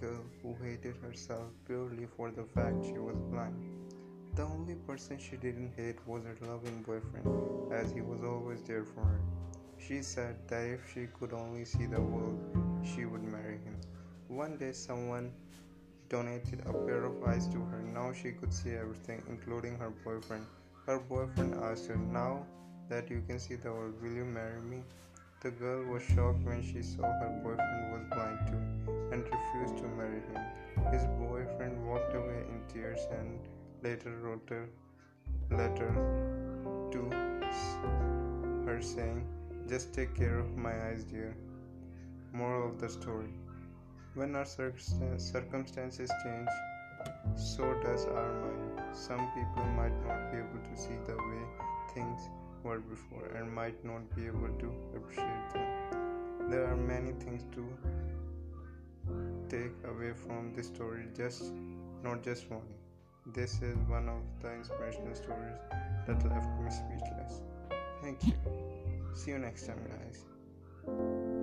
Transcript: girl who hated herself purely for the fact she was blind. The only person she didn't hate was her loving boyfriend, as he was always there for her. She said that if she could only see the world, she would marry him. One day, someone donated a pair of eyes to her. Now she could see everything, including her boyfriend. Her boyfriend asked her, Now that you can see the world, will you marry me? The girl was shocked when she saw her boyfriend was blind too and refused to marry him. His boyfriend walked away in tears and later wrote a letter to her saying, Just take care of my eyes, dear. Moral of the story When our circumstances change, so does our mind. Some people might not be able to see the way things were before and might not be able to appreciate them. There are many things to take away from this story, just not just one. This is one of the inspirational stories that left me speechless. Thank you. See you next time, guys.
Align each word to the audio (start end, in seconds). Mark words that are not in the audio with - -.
girl 0.00 0.24
who 0.42 0.54
hated 0.62 0.96
herself 0.96 1.48
purely 1.66 2.06
for 2.16 2.30
the 2.30 2.44
fact 2.44 2.84
she 2.84 2.98
was 2.98 3.16
blind. 3.30 3.54
The 4.34 4.42
only 4.42 4.74
person 4.74 5.18
she 5.18 5.36
didn't 5.36 5.72
hate 5.76 5.96
was 6.06 6.24
her 6.24 6.36
loving 6.46 6.82
boyfriend, 6.82 7.26
as 7.72 7.92
he 7.92 8.00
was 8.00 8.22
always 8.22 8.62
there 8.62 8.84
for 8.84 9.00
her. 9.00 9.20
She 9.78 10.02
said 10.02 10.36
that 10.48 10.66
if 10.66 10.80
she 10.92 11.06
could 11.18 11.32
only 11.32 11.64
see 11.64 11.86
the 11.86 12.00
world, 12.00 12.38
she 12.84 13.04
would 13.06 13.22
marry 13.22 13.58
him. 13.58 13.76
One 14.28 14.56
day, 14.58 14.72
someone 14.72 15.32
donated 16.08 16.60
a 16.66 16.72
pair 16.72 17.04
of 17.04 17.22
eyes 17.24 17.46
to 17.48 17.60
her. 17.60 17.82
Now 17.82 18.12
she 18.12 18.32
could 18.32 18.52
see 18.52 18.72
everything, 18.72 19.22
including 19.28 19.78
her 19.78 19.90
boyfriend. 20.04 20.44
Her 20.86 20.98
boyfriend 20.98 21.54
asked 21.62 21.86
her, 21.86 21.96
Now 21.96 22.44
that 22.88 23.10
you 23.10 23.22
can 23.26 23.38
see 23.38 23.54
the 23.56 23.72
world, 23.72 24.02
will 24.02 24.12
you 24.12 24.24
marry 24.24 24.60
me? 24.60 24.82
The 25.44 25.50
girl 25.50 25.84
was 25.92 26.02
shocked 26.02 26.42
when 26.44 26.62
she 26.62 26.80
saw 26.80 27.02
her 27.02 27.40
boyfriend 27.44 27.92
was 27.92 28.04
blind 28.08 28.46
too 28.46 28.62
and 29.12 29.22
refused 29.24 29.76
to 29.76 29.88
marry 29.88 30.22
him. 30.32 30.40
His 30.90 31.04
boyfriend 31.18 31.86
walked 31.86 32.14
away 32.14 32.46
in 32.48 32.62
tears 32.66 33.00
and 33.10 33.38
later 33.82 34.16
wrote 34.22 34.50
a 34.50 35.54
letter 35.54 35.92
to 36.92 37.10
her 38.64 38.80
saying, 38.80 39.26
Just 39.68 39.92
take 39.92 40.14
care 40.14 40.38
of 40.38 40.56
my 40.56 40.72
eyes, 40.88 41.04
dear. 41.04 41.36
Moral 42.32 42.70
of 42.70 42.80
the 42.80 42.88
story 42.88 43.34
When 44.14 44.34
our 44.36 44.46
circumstances 44.46 46.10
change, 46.24 46.48
so 47.36 47.74
does 47.82 48.06
our 48.06 48.32
mind. 48.40 48.96
Some 48.96 49.30
people 49.34 49.64
might 49.76 50.06
not 50.08 50.32
be 50.32 50.38
able 50.38 50.64
to 50.70 50.74
see 50.74 50.96
the 51.06 51.18
way 51.18 51.44
things 51.92 52.30
were 52.64 52.80
before 52.80 53.26
and 53.36 53.52
might 53.52 53.84
not 53.84 54.14
be 54.16 54.26
able 54.26 54.52
to 54.58 54.72
appreciate 54.96 55.50
them. 55.52 56.50
There 56.50 56.66
are 56.66 56.76
many 56.76 57.12
things 57.12 57.44
to 57.54 57.64
take 59.48 59.72
away 59.84 60.12
from 60.14 60.54
this 60.54 60.66
story, 60.66 61.06
just 61.16 61.52
not 62.02 62.22
just 62.22 62.50
one. 62.50 62.68
This 63.26 63.60
is 63.62 63.76
one 63.88 64.08
of 64.08 64.22
the 64.42 64.52
inspirational 64.52 65.14
stories 65.14 65.58
that 66.06 66.24
left 66.28 66.48
me 66.60 66.70
speechless. 66.70 67.42
Thank 68.02 68.24
you. 68.24 68.34
See 69.14 69.30
you 69.30 69.38
next 69.38 69.66
time, 69.66 69.80
guys. 69.88 71.33